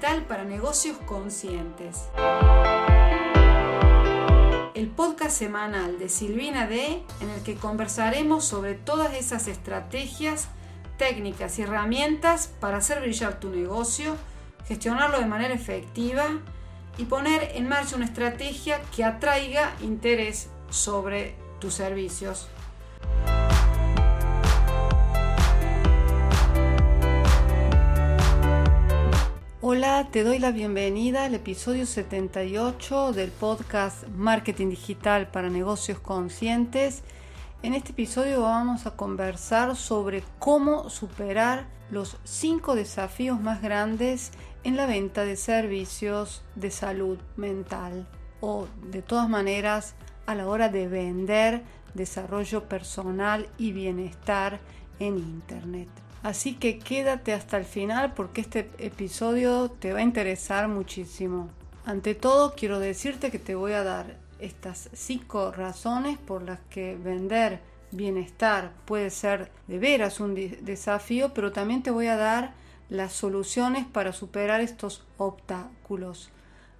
[0.00, 2.04] digital para negocios conscientes.
[4.74, 10.48] El podcast semanal de Silvina D en el que conversaremos sobre todas esas estrategias,
[10.96, 14.16] técnicas y herramientas para hacer brillar tu negocio,
[14.66, 16.24] gestionarlo de manera efectiva
[16.96, 22.48] y poner en marcha una estrategia que atraiga interés sobre tus servicios.
[29.62, 37.02] Hola, te doy la bienvenida al episodio 78 del podcast Marketing Digital para Negocios Conscientes.
[37.62, 44.30] En este episodio vamos a conversar sobre cómo superar los cinco desafíos más grandes
[44.64, 48.08] en la venta de servicios de salud mental
[48.40, 54.58] o de todas maneras a la hora de vender desarrollo personal y bienestar
[55.00, 55.90] en Internet.
[56.22, 61.48] Así que quédate hasta el final porque este episodio te va a interesar muchísimo.
[61.86, 66.96] Ante todo, quiero decirte que te voy a dar estas cinco razones por las que
[66.96, 67.60] vender
[67.90, 72.52] bienestar puede ser de veras un desafío, pero también te voy a dar
[72.88, 76.30] las soluciones para superar estos obstáculos.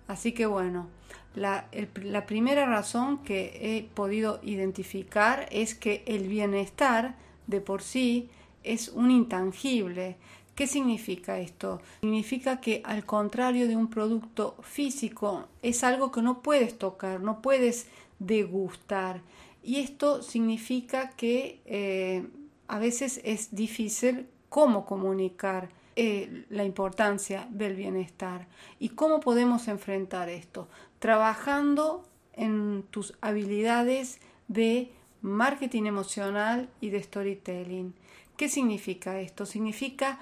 [0.07, 0.89] Así que bueno,
[1.35, 1.67] la,
[2.03, 7.15] la primera razón que he podido identificar es que el bienestar
[7.47, 8.29] de por sí
[8.63, 10.17] es un intangible.
[10.55, 11.81] ¿Qué significa esto?
[12.01, 17.41] Significa que al contrario de un producto físico, es algo que no puedes tocar, no
[17.41, 17.87] puedes
[18.19, 19.23] degustar.
[19.63, 22.27] Y esto significa que eh,
[22.69, 28.47] a veces es difícil cómo comunicar eh, la importancia del bienestar
[28.79, 30.69] y cómo podemos enfrentar esto.
[30.99, 37.95] Trabajando en tus habilidades de marketing emocional y de storytelling.
[38.41, 39.45] ¿Qué significa esto?
[39.45, 40.19] Significa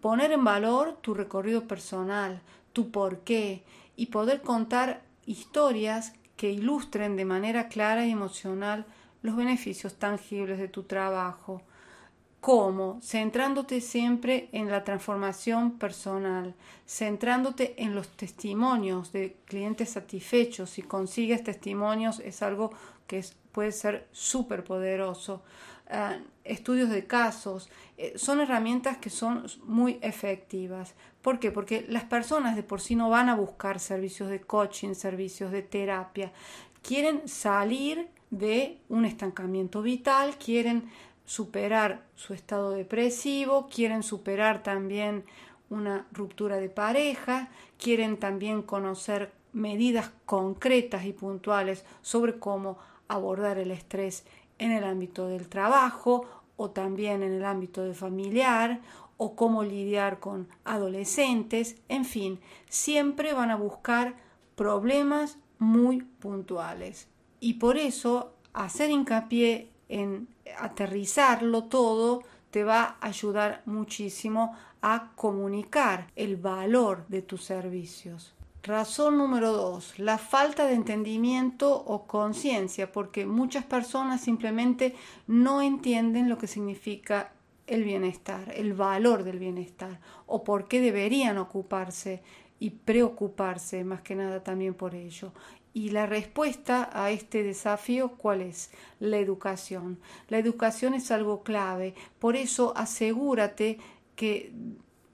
[0.00, 3.62] poner en valor tu recorrido personal, tu porqué
[3.94, 8.86] y poder contar historias que ilustren de manera clara y emocional
[9.22, 11.62] los beneficios tangibles de tu trabajo.
[12.40, 12.98] ¿Cómo?
[13.00, 16.56] Centrándote siempre en la transformación personal,
[16.88, 20.70] centrándote en los testimonios de clientes satisfechos.
[20.70, 22.72] Si consigues testimonios es algo
[23.06, 25.42] que puede ser súper poderoso.
[25.90, 27.68] Ah, estudios de casos,
[27.98, 30.94] eh, son herramientas que son muy efectivas.
[31.20, 31.50] ¿Por qué?
[31.50, 35.62] Porque las personas de por sí no van a buscar servicios de coaching, servicios de
[35.62, 36.32] terapia.
[36.82, 40.90] Quieren salir de un estancamiento vital, quieren
[41.26, 45.24] superar su estado depresivo, quieren superar también
[45.68, 52.78] una ruptura de pareja, quieren también conocer medidas concretas y puntuales sobre cómo
[53.08, 54.24] abordar el estrés
[54.58, 56.26] en el ámbito del trabajo
[56.56, 58.80] o también en el ámbito de familiar
[59.16, 64.16] o cómo lidiar con adolescentes, en fin, siempre van a buscar
[64.56, 67.08] problemas muy puntuales.
[67.40, 70.28] Y por eso hacer hincapié en
[70.58, 78.34] aterrizarlo todo te va a ayudar muchísimo a comunicar el valor de tus servicios.
[78.64, 84.94] Razón número dos, la falta de entendimiento o conciencia, porque muchas personas simplemente
[85.26, 87.32] no entienden lo que significa
[87.66, 92.22] el bienestar, el valor del bienestar, o por qué deberían ocuparse
[92.58, 95.34] y preocuparse más que nada también por ello.
[95.74, 98.70] Y la respuesta a este desafío, ¿cuál es?
[98.98, 99.98] La educación.
[100.30, 103.76] La educación es algo clave, por eso asegúrate
[104.16, 104.52] que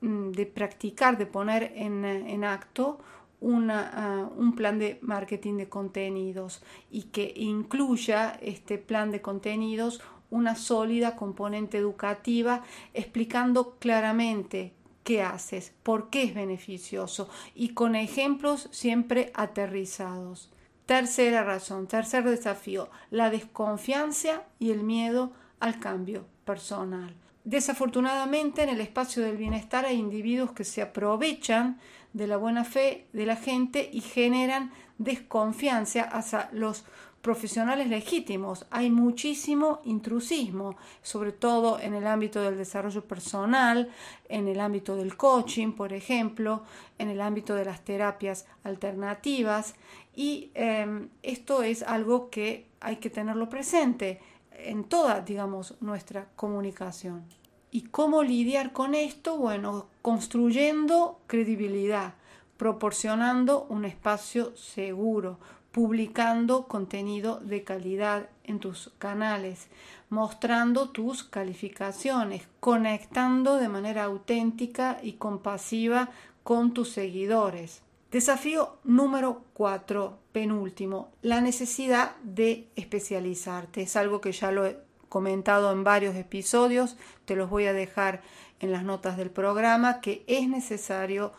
[0.02, 3.00] mm, de practicar, de poner en, en acto
[3.42, 10.54] Ah, un plan de marketing de contenidos y que incluya este plan de contenidos una
[10.54, 12.62] sólida componente educativa
[12.92, 14.74] explicando claramente
[15.04, 20.50] qué haces, por qué es beneficioso y con ejemplos siempre aterrizados.
[20.84, 27.14] Tercera razón, tercer desafío, la desconfianza y el miedo al cambio personal.
[27.44, 31.80] Desafortunadamente en el espacio del bienestar hay individuos que se aprovechan
[32.12, 36.84] de la buena fe de la gente y generan desconfianza hacia los
[37.22, 38.66] profesionales legítimos.
[38.70, 43.90] Hay muchísimo intrusismo, sobre todo en el ámbito del desarrollo personal,
[44.28, 46.62] en el ámbito del coaching, por ejemplo,
[46.98, 49.74] en el ámbito de las terapias alternativas
[50.14, 54.20] y em, esto es algo que hay que tenerlo presente
[54.52, 57.24] en toda, digamos, nuestra comunicación.
[57.72, 59.36] ¿Y cómo lidiar con esto?
[59.36, 62.14] Bueno, construyendo credibilidad,
[62.56, 65.38] proporcionando un espacio seguro,
[65.70, 69.68] publicando contenido de calidad en tus canales,
[70.08, 76.10] mostrando tus calificaciones, conectando de manera auténtica y compasiva
[76.42, 77.82] con tus seguidores.
[78.10, 83.82] Desafío número 4, penúltimo, la necesidad de especializarte.
[83.82, 86.96] Es algo que ya lo he comentado en varios episodios,
[87.26, 88.22] te los voy a dejar
[88.60, 91.32] en las notas del programa, que es necesario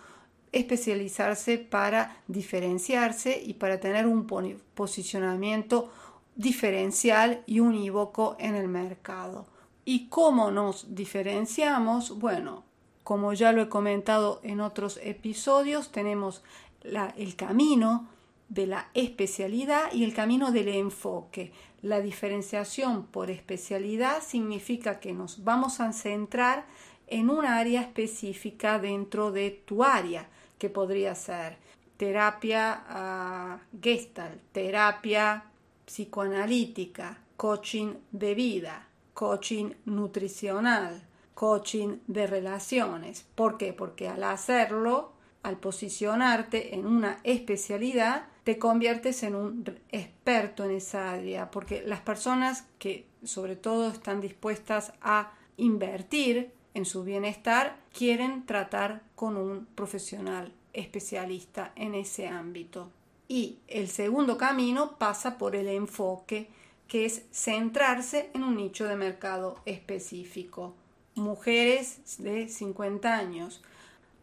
[0.51, 4.27] especializarse para diferenciarse y para tener un
[4.75, 5.89] posicionamiento
[6.35, 9.47] diferencial y unívoco en el mercado.
[9.85, 12.19] ¿Y cómo nos diferenciamos?
[12.19, 12.65] Bueno,
[13.03, 16.43] como ya lo he comentado en otros episodios, tenemos
[16.83, 18.07] el camino
[18.49, 21.53] de la especialidad y el camino del enfoque.
[21.81, 26.65] La diferenciación por especialidad significa que nos vamos a centrar
[27.07, 30.29] en un área específica dentro de tu área,
[30.59, 31.57] que podría ser
[31.97, 35.43] terapia uh, gestalt, terapia
[35.85, 41.01] psicoanalítica, coaching de vida, coaching nutricional,
[41.33, 43.25] coaching de relaciones.
[43.35, 43.73] ¿Por qué?
[43.73, 45.13] Porque al hacerlo,
[45.43, 52.01] al posicionarte en una especialidad, te conviertes en un experto en esa área, porque las
[52.01, 59.65] personas que sobre todo están dispuestas a invertir en su bienestar quieren tratar con un
[59.75, 62.89] profesional especialista en ese ámbito.
[63.27, 66.49] Y el segundo camino pasa por el enfoque,
[66.87, 70.73] que es centrarse en un nicho de mercado específico.
[71.15, 73.61] Mujeres de 50 años,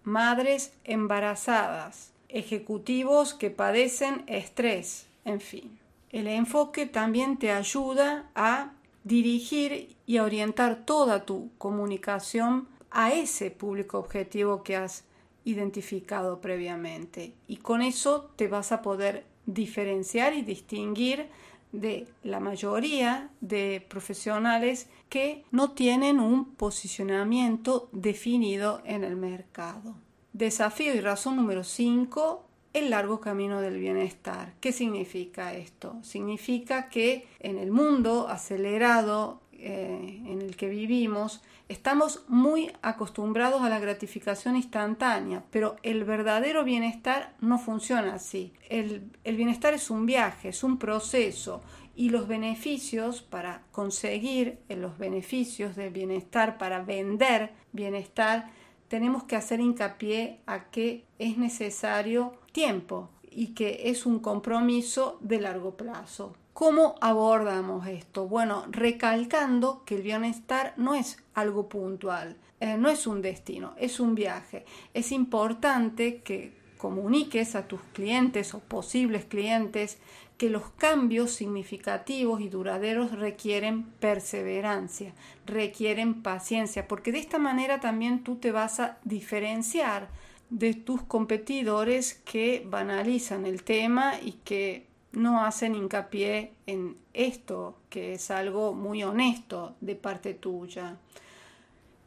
[0.05, 5.79] madres embarazadas, ejecutivos que padecen estrés, en fin.
[6.11, 8.73] El enfoque también te ayuda a
[9.05, 15.05] dirigir y orientar toda tu comunicación a ese público objetivo que has
[15.45, 21.29] identificado previamente y con eso te vas a poder diferenciar y distinguir
[21.73, 29.95] de la mayoría de profesionales que no tienen un posicionamiento definido en el mercado.
[30.39, 34.55] Desafío y razón número 5, el largo camino del bienestar.
[34.61, 35.97] ¿Qué significa esto?
[36.03, 43.69] Significa que en el mundo acelerado eh, en el que vivimos, estamos muy acostumbrados a
[43.69, 48.53] la gratificación instantánea, pero el verdadero bienestar no funciona así.
[48.69, 51.63] El, el bienestar es un viaje, es un proceso
[51.97, 58.53] y los beneficios para conseguir los beneficios del bienestar, para vender bienestar,
[58.89, 65.41] tenemos que hacer hincapié a que es necesario tiempo y que es un compromiso de
[65.41, 66.35] largo plazo.
[66.53, 68.27] ¿Cómo abordamos esto?
[68.27, 74.01] Bueno, recalcando que el bienestar no es algo puntual, eh, no es un destino, es
[74.01, 74.65] un viaje.
[74.93, 79.99] Es importante que comuniques a tus clientes o posibles clientes
[80.39, 85.13] que los cambios significativos y duraderos requieren perseverancia,
[85.45, 90.09] requieren paciencia, porque de esta manera también tú te vas a diferenciar
[90.49, 98.15] de tus competidores que banalizan el tema y que no hacen hincapié en esto, que
[98.15, 100.97] es algo muy honesto de parte tuya.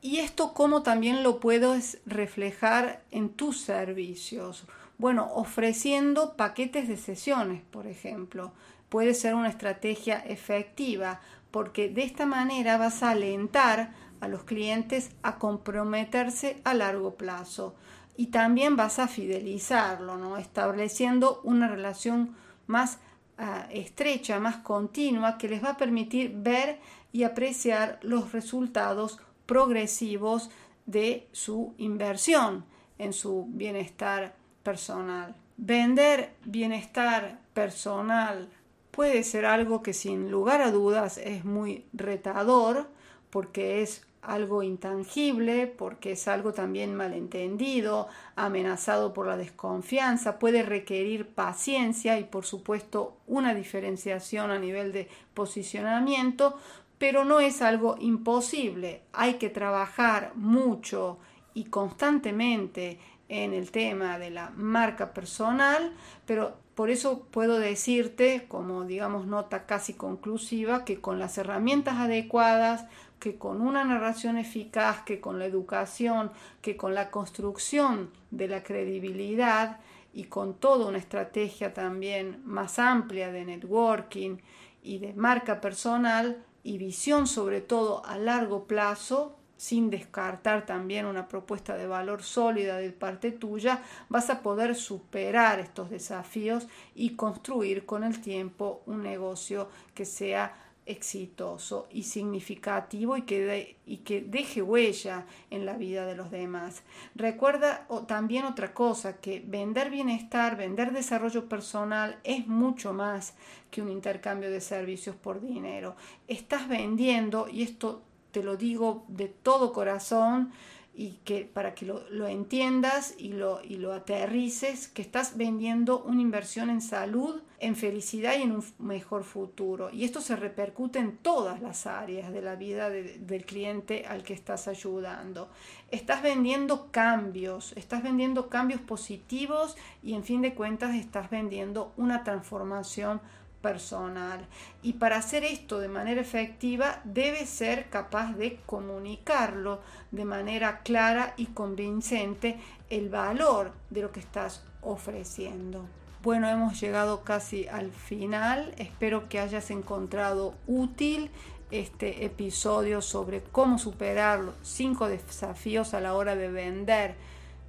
[0.02, 4.66] Y esto cómo también lo puedes reflejar en tus servicios.
[5.02, 8.52] Bueno, ofreciendo paquetes de sesiones, por ejemplo,
[8.88, 15.10] puede ser una estrategia efectiva porque de esta manera vas a alentar a los clientes
[15.24, 17.74] a comprometerse a largo plazo
[18.16, 20.38] y también vas a fidelizarlo, ¿no?
[20.38, 22.36] estableciendo una relación
[22.68, 23.00] más
[23.40, 26.80] ah, estrecha, más continua, que les va a permitir ver
[27.12, 30.52] y apreciar los resultados progresivos
[30.86, 32.66] de su inversión
[33.00, 35.36] en su bienestar personal.
[35.58, 38.50] Vender bienestar personal
[38.92, 42.88] puede ser algo que sin lugar a dudas es muy retador
[43.30, 51.28] porque es algo intangible, porque es algo también malentendido, amenazado por la desconfianza, puede requerir
[51.28, 56.58] paciencia y por supuesto una diferenciación a nivel de posicionamiento,
[56.98, 59.02] pero no es algo imposible.
[59.14, 61.18] Hay que trabajar mucho
[61.54, 63.00] y constantemente
[63.32, 65.94] en el tema de la marca personal,
[66.26, 72.86] pero por eso puedo decirte, como digamos nota casi conclusiva, que con las herramientas adecuadas,
[73.22, 78.64] que con una narración eficaz, que con la educación, que con la construcción de la
[78.64, 79.80] credibilidad
[80.14, 84.40] y con toda una estrategia también más amplia de networking
[84.84, 91.28] y de marca personal y visión sobre todo a largo plazo, sin descartar también una
[91.28, 97.86] propuesta de valor sólida de parte tuya, vas a poder superar estos desafíos y construir
[97.86, 100.56] con el tiempo un negocio que sea
[100.88, 106.82] exitoso y significativo y que, y que deje huella en la vida de los demás.
[107.14, 113.36] Recuerda también otra cosa, que vender bienestar, vender desarrollo personal es mucho más
[113.70, 115.96] que un intercambio de servicios por dinero.
[116.28, 118.02] Estás vendiendo, y esto
[118.32, 120.52] te lo digo de todo corazón,
[120.94, 126.22] y que para que lo, entiendas y lo, y lo aterrices, que estás vendiendo una
[126.22, 129.90] inversión en salud, en felicidad y en un mejor futuro.
[129.92, 134.34] Y esto se repercute en todas las áreas de la vida del cliente al que
[134.34, 135.50] estás ayudando.
[135.92, 142.24] Estás vendiendo cambios, estás vendiendo cambios positivos y en fin de cuentas estás vendiendo una
[142.24, 143.22] transformación
[143.62, 144.46] personal.
[144.82, 151.34] Y para hacer esto de manera efectiva, debe ser capaz de comunicarlo de manera clara
[151.38, 155.86] y convincente el valor de lo que estás ofreciendo.
[156.24, 158.74] Bueno, hemos llegado casi al final.
[158.78, 161.32] Espero que hayas encontrado útil
[161.72, 167.16] este episodio sobre cómo superar los cinco desafíos a la hora de vender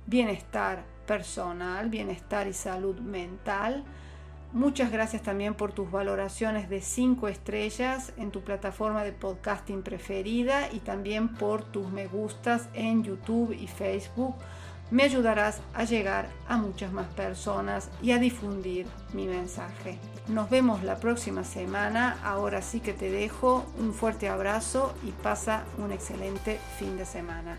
[0.06, 3.84] bienestar personal, bienestar y salud mental.
[4.52, 10.70] Muchas gracias también por tus valoraciones de 5 estrellas en tu plataforma de podcasting preferida
[10.70, 14.34] y también por tus me gustas en YouTube y Facebook.
[14.90, 19.98] Me ayudarás a llegar a muchas más personas y a difundir mi mensaje.
[20.28, 22.18] Nos vemos la próxima semana.
[22.22, 27.56] Ahora sí que te dejo un fuerte abrazo y pasa un excelente fin de semana.